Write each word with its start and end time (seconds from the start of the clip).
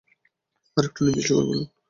আরেকটু 0.77 0.99
নির্দিষ্ট 1.05 1.31
করে 1.31 1.45
বলুন। 1.49 1.65